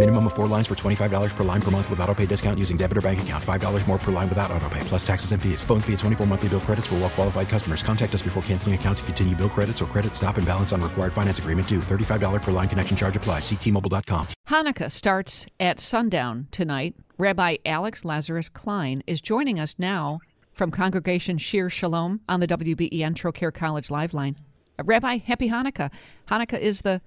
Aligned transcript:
Minimum 0.00 0.28
of 0.28 0.32
four 0.32 0.46
lines 0.46 0.66
for 0.66 0.74
$25 0.74 1.36
per 1.36 1.44
line 1.44 1.60
per 1.60 1.70
month 1.70 1.90
with 1.90 2.00
auto 2.00 2.14
pay 2.14 2.24
discount 2.24 2.58
using 2.58 2.78
debit 2.78 2.96
or 2.96 3.02
bank 3.02 3.20
account. 3.20 3.44
$5 3.44 3.86
more 3.86 3.98
per 3.98 4.10
line 4.10 4.30
without 4.30 4.50
auto 4.50 4.66
pay, 4.70 4.80
plus 4.84 5.06
taxes 5.06 5.32
and 5.32 5.42
fees. 5.42 5.62
Phone 5.62 5.82
fee 5.82 5.92
at 5.92 5.98
24 5.98 6.26
monthly 6.26 6.48
bill 6.48 6.60
credits 6.60 6.86
for 6.86 6.94
well 6.94 7.10
qualified 7.10 7.50
customers. 7.50 7.82
Contact 7.82 8.14
us 8.14 8.22
before 8.22 8.42
canceling 8.44 8.74
account 8.74 8.96
to 8.96 9.04
continue 9.04 9.36
bill 9.36 9.50
credits 9.50 9.82
or 9.82 9.84
credit 9.84 10.16
stop 10.16 10.38
and 10.38 10.46
balance 10.46 10.72
on 10.72 10.80
required 10.80 11.12
finance 11.12 11.38
agreement 11.38 11.68
due. 11.68 11.80
$35 11.80 12.40
per 12.40 12.50
line 12.50 12.66
connection 12.66 12.96
charge 12.96 13.14
applies. 13.14 13.42
Ctmobile.com. 13.42 14.28
Hanukkah 14.48 14.90
starts 14.90 15.44
at 15.60 15.78
sundown 15.78 16.48
tonight. 16.50 16.94
Rabbi 17.18 17.58
Alex 17.66 18.02
Lazarus 18.02 18.48
Klein 18.48 19.02
is 19.06 19.20
joining 19.20 19.60
us 19.60 19.74
now 19.78 20.20
from 20.54 20.70
Congregation 20.70 21.36
Shir 21.36 21.68
Shalom 21.68 22.20
on 22.26 22.40
the 22.40 22.48
WBEN 22.48 23.12
Trocaire 23.12 23.52
College 23.52 23.90
Live 23.90 24.14
Line. 24.14 24.36
Uh, 24.78 24.84
Rabbi, 24.84 25.18
happy 25.18 25.50
Hanukkah. 25.50 25.90
Hanukkah 26.28 26.58
is 26.58 26.80
the 26.80 27.02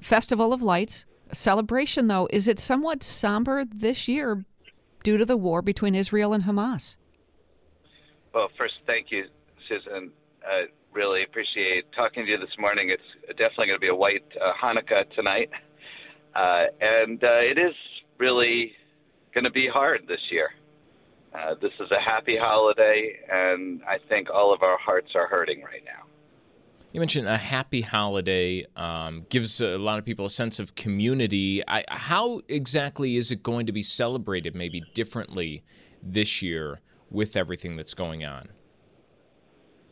festival 0.00 0.52
of 0.52 0.62
lights. 0.62 1.06
Celebration, 1.34 2.06
though, 2.06 2.28
is 2.30 2.48
it 2.48 2.58
somewhat 2.58 3.02
somber 3.02 3.64
this 3.64 4.08
year 4.08 4.44
due 5.02 5.16
to 5.16 5.24
the 5.24 5.36
war 5.36 5.62
between 5.62 5.94
Israel 5.94 6.32
and 6.32 6.44
Hamas? 6.44 6.96
Well, 8.32 8.48
first, 8.58 8.74
thank 8.86 9.10
you, 9.10 9.24
Susan. 9.68 10.10
I 10.46 10.64
really 10.92 11.22
appreciate 11.24 11.84
talking 11.94 12.24
to 12.24 12.30
you 12.30 12.38
this 12.38 12.56
morning. 12.58 12.90
It's 12.90 13.02
definitely 13.38 13.66
going 13.66 13.76
to 13.76 13.80
be 13.80 13.88
a 13.88 13.94
white 13.94 14.24
uh, 14.40 14.52
Hanukkah 14.62 15.10
tonight. 15.14 15.50
Uh, 16.34 16.64
and 16.80 17.22
uh, 17.22 17.40
it 17.40 17.58
is 17.58 17.74
really 18.18 18.72
going 19.34 19.44
to 19.44 19.50
be 19.50 19.68
hard 19.72 20.02
this 20.08 20.20
year. 20.30 20.50
Uh, 21.34 21.54
this 21.60 21.72
is 21.80 21.90
a 21.90 22.00
happy 22.00 22.36
holiday, 22.40 23.18
and 23.30 23.82
I 23.84 23.98
think 24.08 24.30
all 24.30 24.54
of 24.54 24.62
our 24.62 24.78
hearts 24.78 25.10
are 25.14 25.26
hurting 25.26 25.62
right 25.62 25.82
now. 25.84 26.06
You 26.94 27.00
mentioned 27.00 27.26
a 27.26 27.36
happy 27.36 27.80
holiday 27.80 28.64
um, 28.76 29.26
gives 29.28 29.60
a 29.60 29.76
lot 29.78 29.98
of 29.98 30.04
people 30.04 30.26
a 30.26 30.30
sense 30.30 30.60
of 30.60 30.76
community. 30.76 31.60
I, 31.66 31.82
how 31.88 32.42
exactly 32.48 33.16
is 33.16 33.32
it 33.32 33.42
going 33.42 33.66
to 33.66 33.72
be 33.72 33.82
celebrated, 33.82 34.54
maybe 34.54 34.80
differently 34.94 35.64
this 36.00 36.40
year 36.40 36.80
with 37.10 37.36
everything 37.36 37.74
that's 37.74 37.94
going 37.94 38.24
on? 38.24 38.50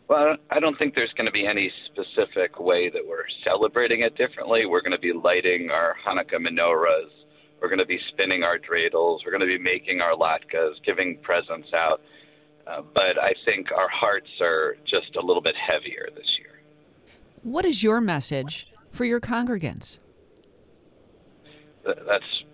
Well, 0.07 0.37
I 0.53 0.61
don't 0.61 0.79
think 0.79 0.95
there's 0.95 1.13
going 1.17 1.27
to 1.27 1.33
be 1.33 1.45
any 1.45 1.73
specific 1.87 2.61
way 2.61 2.89
that 2.91 3.03
we're 3.05 3.27
celebrating 3.43 4.03
it 4.03 4.17
differently. 4.17 4.67
We're 4.67 4.83
going 4.83 4.93
to 4.93 4.99
be 5.01 5.13
lighting 5.13 5.71
our 5.73 5.97
Hanukkah 6.07 6.39
menorahs. 6.39 7.11
We're 7.61 7.69
going 7.69 7.81
to 7.81 7.85
be 7.85 7.99
spinning 8.13 8.45
our 8.45 8.59
dreidels. 8.59 9.27
We're 9.27 9.33
going 9.33 9.41
to 9.41 9.47
be 9.47 9.59
making 9.59 10.01
our 10.01 10.15
latkes, 10.15 10.75
giving 10.87 11.19
presents 11.25 11.71
out. 11.75 12.01
Uh, 12.65 12.83
but 12.95 13.19
I 13.21 13.35
think 13.45 13.73
our 13.73 13.89
hearts 13.89 14.31
are 14.41 14.77
just 14.85 15.17
a 15.21 15.27
little 15.27 15.43
bit 15.43 15.57
heavier 15.59 16.07
this 16.15 16.31
year. 16.39 16.52
What 17.43 17.65
is 17.65 17.83
your 17.83 18.01
message 18.01 18.69
for 18.91 19.05
your 19.05 19.21
congregants? 19.21 19.99
That's 21.85 22.45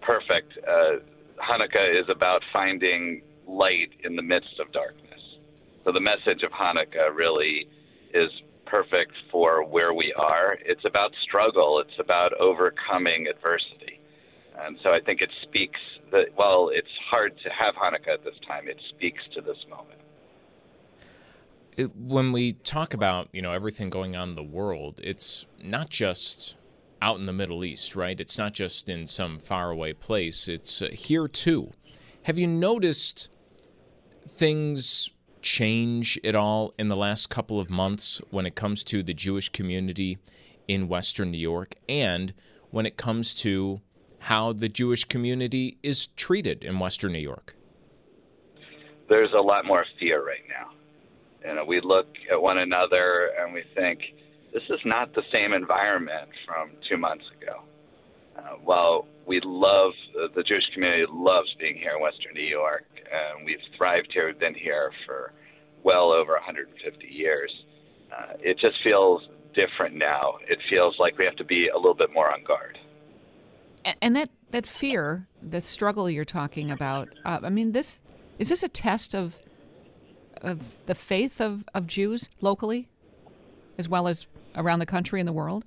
perfect. 0.00 0.52
Uh, 0.66 1.04
Hanukkah 1.36 2.00
is 2.00 2.08
about 2.08 2.40
finding 2.50 3.20
light 3.46 3.90
in 4.02 4.16
the 4.16 4.22
midst 4.22 4.58
of 4.58 4.72
darkness. 4.72 5.20
So 5.84 5.92
the 5.92 6.00
message 6.00 6.42
of 6.42 6.52
Hanukkah 6.52 7.14
really 7.14 7.68
is 8.14 8.30
perfect 8.64 9.12
for 9.30 9.62
where 9.62 9.92
we 9.92 10.14
are. 10.16 10.56
It's 10.64 10.84
about 10.86 11.10
struggle. 11.22 11.78
It's 11.80 11.98
about 11.98 12.32
overcoming 12.40 13.26
adversity. 13.26 14.00
And 14.58 14.78
so 14.82 14.90
I 14.90 15.00
think 15.04 15.20
it 15.20 15.30
speaks 15.42 15.80
that 16.12 16.26
while 16.36 16.70
it's 16.72 16.88
hard 17.10 17.36
to 17.44 17.50
have 17.50 17.74
Hanukkah 17.74 18.14
at 18.14 18.24
this 18.24 18.34
time, 18.48 18.68
it 18.68 18.80
speaks 18.96 19.22
to 19.34 19.42
this 19.42 19.58
moment. 19.68 19.99
It, 21.76 21.96
when 21.96 22.32
we 22.32 22.54
talk 22.54 22.94
about 22.94 23.28
you 23.32 23.42
know 23.42 23.52
everything 23.52 23.90
going 23.90 24.16
on 24.16 24.30
in 24.30 24.34
the 24.34 24.42
world, 24.42 25.00
it's 25.02 25.46
not 25.62 25.88
just 25.90 26.56
out 27.02 27.18
in 27.18 27.26
the 27.26 27.32
Middle 27.32 27.64
East, 27.64 27.96
right? 27.96 28.18
It's 28.18 28.38
not 28.38 28.52
just 28.52 28.88
in 28.88 29.06
some 29.06 29.38
faraway 29.38 29.92
place. 29.92 30.48
It's 30.48 30.82
uh, 30.82 30.88
here 30.92 31.28
too. 31.28 31.72
Have 32.24 32.38
you 32.38 32.46
noticed 32.46 33.28
things 34.28 35.10
change 35.42 36.20
at 36.22 36.34
all 36.34 36.74
in 36.78 36.88
the 36.88 36.96
last 36.96 37.30
couple 37.30 37.58
of 37.58 37.70
months 37.70 38.20
when 38.30 38.44
it 38.44 38.54
comes 38.54 38.84
to 38.84 39.02
the 39.02 39.14
Jewish 39.14 39.48
community 39.48 40.18
in 40.68 40.88
Western 40.88 41.30
New 41.30 41.38
York 41.38 41.74
and 41.88 42.34
when 42.70 42.86
it 42.86 42.96
comes 42.96 43.34
to 43.34 43.80
how 44.20 44.52
the 44.52 44.68
Jewish 44.68 45.04
community 45.04 45.78
is 45.82 46.08
treated 46.08 46.62
in 46.62 46.78
Western 46.78 47.12
New 47.12 47.18
York? 47.18 47.56
There's 49.08 49.32
a 49.36 49.40
lot 49.40 49.64
more 49.64 49.84
fear 49.98 50.24
right 50.24 50.44
now. 50.48 50.70
You 51.46 51.54
know, 51.54 51.64
we 51.64 51.80
look 51.80 52.06
at 52.30 52.40
one 52.40 52.58
another 52.58 53.30
and 53.40 53.52
we 53.52 53.62
think, 53.74 54.00
this 54.52 54.62
is 54.68 54.80
not 54.84 55.14
the 55.14 55.22
same 55.32 55.52
environment 55.52 56.28
from 56.46 56.70
two 56.88 56.96
months 56.96 57.24
ago. 57.40 57.60
Uh, 58.36 58.56
while 58.64 59.06
we 59.26 59.40
love, 59.44 59.92
uh, 60.20 60.26
the 60.34 60.42
Jewish 60.42 60.64
community 60.74 61.04
loves 61.10 61.48
being 61.58 61.76
here 61.76 61.92
in 61.96 62.02
Western 62.02 62.34
New 62.34 62.42
York, 62.46 62.84
and 62.96 63.44
we've 63.46 63.58
thrived 63.76 64.08
here, 64.12 64.26
we've 64.26 64.38
been 64.40 64.54
here 64.54 64.90
for 65.06 65.32
well 65.84 66.10
over 66.10 66.32
150 66.32 67.06
years, 67.06 67.52
uh, 68.12 68.34
it 68.40 68.58
just 68.58 68.76
feels 68.82 69.22
different 69.54 69.94
now. 69.94 70.34
It 70.48 70.58
feels 70.68 70.96
like 70.98 71.16
we 71.18 71.24
have 71.24 71.36
to 71.36 71.44
be 71.44 71.68
a 71.68 71.76
little 71.76 71.94
bit 71.94 72.12
more 72.12 72.32
on 72.32 72.42
guard. 72.44 72.78
A- 73.84 73.94
And 74.02 74.14
that, 74.16 74.30
that 74.50 74.66
fear, 74.66 75.26
the 75.42 75.60
struggle 75.60 76.10
you're 76.10 76.24
talking 76.24 76.70
about, 76.70 77.08
uh, 77.24 77.40
I 77.42 77.50
mean, 77.50 77.72
this 77.72 78.02
is 78.38 78.48
this 78.48 78.62
a 78.62 78.68
test 78.68 79.14
of 79.14 79.38
of 80.42 80.86
the 80.86 80.94
faith 80.94 81.40
of, 81.40 81.64
of 81.74 81.86
Jews 81.86 82.28
locally, 82.40 82.88
as 83.78 83.88
well 83.88 84.08
as 84.08 84.26
around 84.54 84.78
the 84.78 84.86
country 84.86 85.20
and 85.20 85.28
the 85.28 85.32
world? 85.32 85.64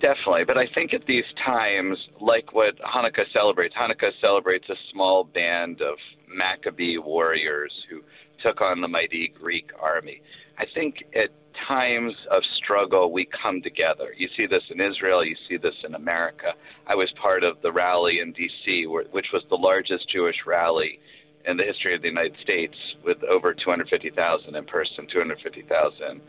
Definitely, 0.00 0.44
but 0.44 0.58
I 0.58 0.66
think 0.74 0.92
at 0.92 1.06
these 1.06 1.24
times, 1.44 1.96
like 2.20 2.52
what 2.52 2.76
Hanukkah 2.80 3.24
celebrates, 3.32 3.74
Hanukkah 3.74 4.10
celebrates 4.20 4.68
a 4.68 4.74
small 4.92 5.24
band 5.24 5.80
of 5.80 5.96
Maccabee 6.28 6.98
warriors 6.98 7.72
who 7.88 8.02
took 8.42 8.60
on 8.60 8.82
the 8.82 8.88
mighty 8.88 9.32
Greek 9.40 9.70
army. 9.80 10.20
I 10.58 10.64
think 10.74 10.96
at 11.14 11.30
times 11.66 12.12
of 12.30 12.42
struggle, 12.62 13.10
we 13.10 13.26
come 13.42 13.62
together. 13.62 14.08
You 14.16 14.28
see 14.36 14.46
this 14.46 14.62
in 14.70 14.80
Israel, 14.80 15.24
you 15.24 15.36
see 15.48 15.56
this 15.56 15.74
in 15.86 15.94
America. 15.94 16.52
I 16.86 16.94
was 16.94 17.10
part 17.20 17.42
of 17.42 17.56
the 17.62 17.72
rally 17.72 18.20
in 18.20 18.32
D.C., 18.32 18.86
which 18.86 19.26
was 19.32 19.42
the 19.48 19.56
largest 19.56 20.10
Jewish 20.12 20.36
rally 20.46 21.00
in 21.46 21.56
the 21.56 21.64
history 21.64 21.94
of 21.94 22.02
the 22.02 22.08
United 22.08 22.36
States, 22.42 22.74
with 23.04 23.22
over 23.24 23.54
250,000 23.54 24.54
in 24.54 24.64
person, 24.64 25.06
250,000 25.12 26.20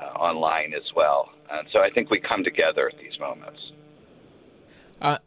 uh, 0.00 0.04
online 0.18 0.74
as 0.74 0.82
well. 0.96 1.30
And 1.50 1.68
so 1.72 1.80
I 1.80 1.90
think 1.90 2.10
we 2.10 2.20
come 2.20 2.42
together 2.42 2.88
at 2.88 2.98
these 2.98 3.18
moments. 3.20 3.60
Uh, 5.00 5.18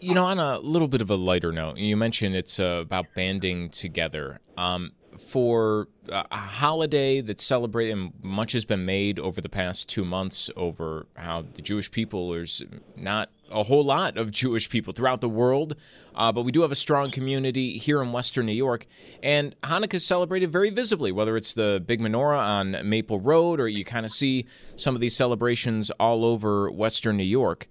you 0.00 0.14
know, 0.14 0.26
on 0.26 0.38
a 0.38 0.58
little 0.58 0.88
bit 0.88 1.00
of 1.00 1.10
a 1.10 1.14
lighter 1.14 1.52
note, 1.52 1.78
you 1.78 1.96
mentioned 1.96 2.34
it's 2.34 2.60
uh, 2.60 2.80
about 2.82 3.06
banding 3.14 3.70
together. 3.70 4.40
Um, 4.56 4.92
for 5.18 5.88
a 6.10 6.36
holiday 6.36 7.20
that's 7.20 7.44
celebrated, 7.44 8.12
much 8.22 8.52
has 8.52 8.64
been 8.64 8.84
made 8.84 9.18
over 9.18 9.40
the 9.40 9.48
past 9.48 9.88
two 9.88 10.04
months 10.04 10.50
over 10.56 11.06
how 11.14 11.44
the 11.54 11.62
Jewish 11.62 11.90
people, 11.90 12.30
there's 12.30 12.62
not 12.96 13.30
a 13.50 13.64
whole 13.64 13.84
lot 13.84 14.16
of 14.16 14.30
Jewish 14.30 14.68
people 14.68 14.92
throughout 14.92 15.20
the 15.20 15.28
world, 15.28 15.74
uh, 16.14 16.32
but 16.32 16.42
we 16.42 16.52
do 16.52 16.62
have 16.62 16.72
a 16.72 16.76
strong 16.76 17.10
community 17.10 17.78
here 17.78 18.02
in 18.02 18.12
Western 18.12 18.46
New 18.46 18.52
York. 18.52 18.86
And 19.22 19.54
Hanukkah 19.62 19.94
is 19.94 20.06
celebrated 20.06 20.50
very 20.50 20.70
visibly, 20.70 21.12
whether 21.12 21.36
it's 21.36 21.54
the 21.54 21.82
big 21.84 22.00
menorah 22.00 22.38
on 22.38 22.88
Maple 22.88 23.20
Road 23.20 23.60
or 23.60 23.68
you 23.68 23.84
kind 23.84 24.06
of 24.06 24.12
see 24.12 24.46
some 24.76 24.94
of 24.94 25.00
these 25.00 25.16
celebrations 25.16 25.90
all 25.92 26.24
over 26.24 26.70
Western 26.70 27.16
New 27.16 27.24
York. 27.24 27.68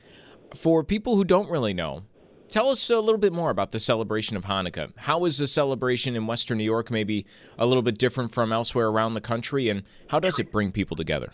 For 0.56 0.84
people 0.84 1.16
who 1.16 1.24
don't 1.24 1.50
really 1.50 1.74
know, 1.74 2.04
Tell 2.50 2.70
us 2.70 2.90
a 2.90 3.00
little 3.00 3.20
bit 3.20 3.32
more 3.32 3.52
about 3.52 3.74
the 3.74 3.80
celebration 3.80 4.36
of 4.36 4.46
Hanukkah. 4.46 4.92
How 4.98 5.26
is 5.26 5.38
the 5.38 5.46
celebration 5.46 6.16
in 6.16 6.26
Western 6.26 6.58
New 6.58 6.64
York 6.64 6.90
maybe 6.90 7.28
a 7.60 7.66
little 7.68 7.84
bit 7.84 8.00
different 8.00 8.34
from 8.34 8.52
elsewhere 8.52 8.88
around 8.88 9.14
the 9.14 9.22
country, 9.22 9.70
and 9.70 9.84
how 10.08 10.20
does 10.20 10.40
it 10.40 10.52
bring 10.52 10.72
people 10.72 10.98
together? 10.98 11.32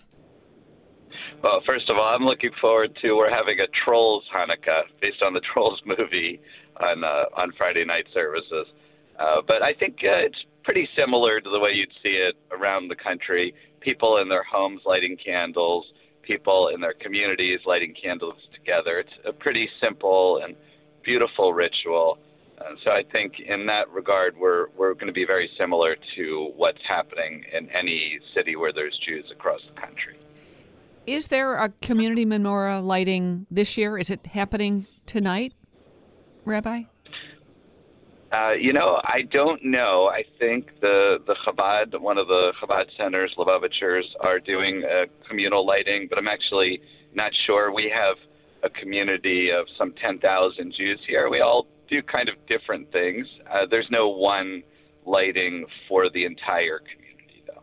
Well, 1.42 1.62
first 1.66 1.90
of 1.90 1.96
all, 1.96 2.04
I'm 2.04 2.26
looking 2.26 2.52
forward 2.60 2.98
to 3.02 3.14
we're 3.14 3.30
having 3.30 3.62
a 3.62 3.68
Trolls 3.86 4.26
Hanukkah 4.36 4.82
based 5.00 5.22
on 5.22 5.34
the 5.34 5.40
Trolls 5.54 5.82
movie 5.86 6.42
on 6.82 7.06
uh, 7.06 7.26
on 7.38 7.54
Friday 7.58 7.86
night 7.86 8.08
services. 8.14 8.68
Uh, 9.18 9.42
but 9.48 9.64
I 9.64 9.74
think 9.74 10.00
uh, 10.04 10.28
it's 10.28 10.44
pretty 10.66 10.90
similar 10.98 11.40
to 11.40 11.50
the 11.50 11.60
way 11.60 11.72
you'd 11.72 11.94
see 12.04 12.18
it 12.28 12.36
around 12.52 12.90
the 12.90 12.96
country. 12.96 13.56
People 13.80 14.18
in 14.18 14.28
their 14.28 14.44
homes 14.44 14.82
lighting 14.86 15.16
candles, 15.24 15.86
people 16.24 16.72
in 16.76 16.82
their 16.82 16.96
communities 17.00 17.62
lighting 17.66 17.94
candles 17.96 18.36
together. 18.54 19.00
It's 19.00 19.14
a 19.26 19.32
pretty 19.32 19.70
simple 19.80 20.42
and 20.44 20.58
beautiful 21.06 21.54
ritual. 21.54 22.18
Uh, 22.58 22.64
so 22.84 22.92
I 22.92 23.04
think 23.12 23.34
in 23.40 23.66
that 23.68 23.90
regard, 23.92 24.36
we're 24.38 24.68
we're 24.78 24.94
going 24.94 25.08
to 25.08 25.14
be 25.14 25.26
very 25.26 25.50
similar 25.58 25.96
to 26.16 26.52
what's 26.56 26.82
happening 26.88 27.44
in 27.54 27.70
any 27.70 28.20
city 28.34 28.56
where 28.56 28.74
there's 28.74 28.98
Jews 29.06 29.26
across 29.32 29.62
the 29.74 29.80
country. 29.80 30.18
Is 31.06 31.28
there 31.28 31.56
a 31.56 31.70
community 31.82 32.26
menorah 32.26 32.84
lighting 32.84 33.46
this 33.52 33.78
year? 33.78 33.98
Is 33.98 34.10
it 34.10 34.26
happening 34.26 34.88
tonight, 35.06 35.54
Rabbi? 36.46 36.84
Uh, 38.32 38.52
you 38.54 38.74
know, 38.74 39.00
I 39.04 39.22
don't 39.32 39.64
know. 39.64 40.08
I 40.08 40.24
think 40.40 40.68
the 40.82 41.20
the 41.28 41.36
Chabad, 41.46 42.00
one 42.02 42.18
of 42.18 42.28
the 42.28 42.54
Chabad 42.62 42.86
centers, 42.98 43.34
Lubavitchers, 43.38 44.04
are 44.20 44.40
doing 44.40 44.84
a 44.84 45.06
communal 45.28 45.66
lighting, 45.66 46.08
but 46.10 46.18
I'm 46.18 46.28
actually 46.28 46.82
not 47.14 47.32
sure. 47.46 47.74
We 47.74 47.94
have 47.96 48.18
a 48.66 48.70
community 48.70 49.50
of 49.52 49.68
some 49.78 49.94
10,000 50.02 50.74
Jews 50.78 51.00
here. 51.08 51.30
We 51.30 51.40
all 51.40 51.68
do 51.88 52.02
kind 52.02 52.30
of 52.30 52.36
different 52.48 52.92
things. 52.92 53.28
Uh, 53.50 53.66
there's 53.70 53.88
no 53.92 54.10
one 54.10 54.64
lighting 55.06 55.66
for 55.88 56.10
the 56.10 56.26
entire 56.26 56.80
community, 56.80 57.44
though. 57.48 57.62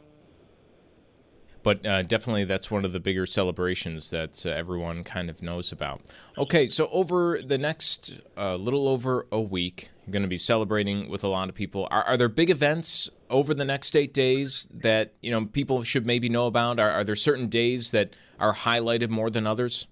But 1.65 1.85
uh, 1.85 2.03
definitely, 2.03 2.45
that's 2.45 2.71
one 2.71 2.85
of 2.85 2.93
the 2.93 3.01
bigger 3.01 3.27
celebrations 3.27 4.11
that 4.11 4.47
uh, 4.47 4.51
everyone 4.51 5.03
kind 5.03 5.29
of 5.29 5.43
knows 5.43 5.73
about. 5.73 6.03
Okay, 6.39 6.69
so 6.69 6.89
over 6.93 7.41
the 7.45 7.59
next 7.59 8.21
uh, 8.37 8.55
little 8.55 8.87
over 8.87 9.27
a 9.33 9.41
week, 9.41 9.91
you're 10.07 10.13
going 10.13 10.23
to 10.23 10.29
be 10.29 10.39
celebrating 10.39 11.09
with 11.09 11.25
a 11.25 11.29
lot 11.29 11.49
of 11.49 11.57
people. 11.57 11.89
Are, 11.91 12.05
are, 12.05 12.17
there 12.17 12.29
big 12.29 12.51
events 12.51 13.11
over 13.29 13.55
the 13.55 13.65
next 13.65 13.97
eight 13.97 14.15
days 14.15 14.69
that 14.73 15.15
you 15.21 15.33
know 15.33 15.47
people 15.47 15.83
should 15.83 16.07
maybe 16.07 16.29
know 16.29 16.47
about? 16.47 16.79
Are, 16.79 16.91
are 16.91 17.05
there 17.05 17.17
certain 17.17 17.49
days 17.49 17.91
that 17.91 18.11
are 18.39 18.55
highlighted 18.55 19.11
more 19.11 19.31
than 19.31 19.49
others? 19.49 19.89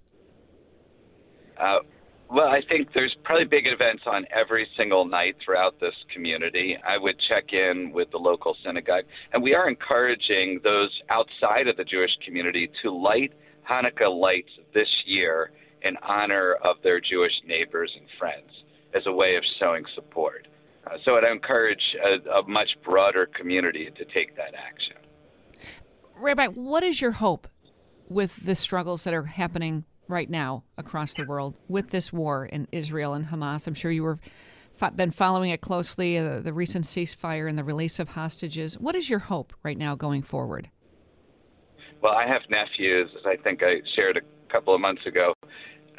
Uh, 1.60 1.80
well, 2.30 2.46
I 2.46 2.60
think 2.68 2.92
there's 2.94 3.14
probably 3.24 3.44
big 3.44 3.66
events 3.66 4.04
on 4.06 4.24
every 4.30 4.66
single 4.76 5.04
night 5.04 5.36
throughout 5.44 5.80
this 5.80 5.94
community. 6.14 6.76
I 6.86 6.96
would 6.96 7.16
check 7.28 7.52
in 7.52 7.90
with 7.92 8.10
the 8.12 8.18
local 8.18 8.56
synagogue, 8.64 9.04
and 9.32 9.42
we 9.42 9.52
are 9.52 9.68
encouraging 9.68 10.60
those 10.62 10.90
outside 11.10 11.66
of 11.66 11.76
the 11.76 11.84
Jewish 11.84 12.12
community 12.24 12.70
to 12.82 12.90
light 12.90 13.32
Hanukkah 13.68 14.08
lights 14.08 14.50
this 14.74 14.88
year 15.06 15.50
in 15.82 15.96
honor 16.02 16.56
of 16.62 16.76
their 16.82 17.00
Jewish 17.00 17.32
neighbors 17.46 17.92
and 17.98 18.06
friends 18.18 18.50
as 18.94 19.02
a 19.06 19.12
way 19.12 19.36
of 19.36 19.42
showing 19.58 19.84
support. 19.94 20.46
Uh, 20.86 20.96
so 21.04 21.16
I'd 21.16 21.24
encourage 21.24 21.82
a, 22.04 22.30
a 22.30 22.48
much 22.48 22.70
broader 22.84 23.26
community 23.26 23.88
to 23.96 24.04
take 24.06 24.36
that 24.36 24.54
action. 24.54 24.96
Rabbi, 26.16 26.46
what 26.46 26.82
is 26.82 27.00
your 27.00 27.12
hope 27.12 27.48
with 28.08 28.44
the 28.44 28.54
struggles 28.54 29.04
that 29.04 29.14
are 29.14 29.24
happening 29.24 29.84
right 30.10 30.28
now 30.28 30.64
across 30.76 31.14
the 31.14 31.24
world 31.24 31.58
with 31.68 31.90
this 31.90 32.12
war 32.12 32.44
in 32.44 32.68
Israel 32.72 33.14
and 33.14 33.26
Hamas. 33.26 33.66
I'm 33.66 33.74
sure 33.74 33.90
you 33.90 34.02
were 34.02 34.18
been 34.96 35.10
following 35.10 35.50
it 35.50 35.60
closely, 35.60 36.16
uh, 36.16 36.40
the 36.40 36.54
recent 36.54 36.86
ceasefire 36.86 37.46
and 37.46 37.58
the 37.58 37.64
release 37.64 37.98
of 37.98 38.08
hostages. 38.08 38.78
What 38.78 38.96
is 38.96 39.10
your 39.10 39.18
hope 39.18 39.52
right 39.62 39.76
now 39.76 39.94
going 39.94 40.22
forward? 40.22 40.70
Well, 42.02 42.14
I 42.14 42.26
have 42.26 42.40
nephews, 42.48 43.10
as 43.18 43.26
I 43.26 43.36
think 43.36 43.62
I 43.62 43.82
shared 43.94 44.16
a 44.16 44.52
couple 44.52 44.74
of 44.74 44.80
months 44.80 45.02
ago, 45.06 45.34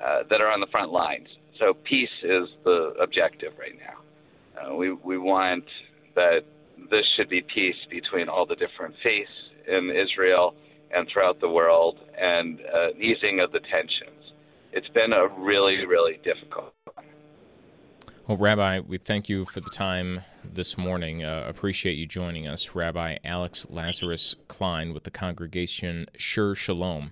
uh, 0.03 0.23
that 0.31 0.41
are 0.41 0.51
on 0.51 0.59
the 0.59 0.67
front 0.71 0.91
lines. 0.91 1.27
So 1.59 1.75
peace 1.87 2.09
is 2.23 2.47
the 2.63 2.95
objective 2.99 3.53
right 3.59 3.77
now. 3.77 4.71
Uh, 4.71 4.75
we 4.75 4.91
we 4.91 5.17
want 5.17 5.65
that 6.15 6.39
this 6.89 7.05
should 7.15 7.29
be 7.29 7.41
peace 7.53 7.75
between 7.89 8.27
all 8.27 8.47
the 8.47 8.55
different 8.55 8.95
faiths 9.03 9.29
in 9.67 9.91
Israel 9.91 10.55
and 10.93 11.07
throughout 11.11 11.39
the 11.39 11.49
world 11.49 11.97
and 12.19 12.59
uh, 12.59 12.89
easing 12.97 13.39
of 13.39 13.51
the 13.51 13.59
tensions. 13.59 14.33
It's 14.73 14.87
been 14.89 15.13
a 15.13 15.27
really, 15.27 15.85
really 15.85 16.19
difficult 16.23 16.73
one. 16.93 17.05
Well, 18.27 18.37
Rabbi, 18.37 18.79
we 18.79 18.97
thank 18.97 19.27
you 19.27 19.45
for 19.45 19.59
the 19.59 19.69
time 19.69 20.21
this 20.43 20.77
morning. 20.77 21.23
Uh, 21.23 21.43
appreciate 21.47 21.97
you 21.97 22.05
joining 22.05 22.47
us. 22.47 22.75
Rabbi 22.75 23.17
Alex 23.25 23.67
Lazarus 23.69 24.35
Klein 24.47 24.93
with 24.93 25.03
the 25.03 25.11
congregation 25.11 26.05
Shir 26.15 26.55
Shalom. 26.55 27.11